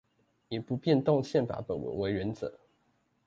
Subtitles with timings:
[0.49, 2.59] 以不變動憲法本文為原則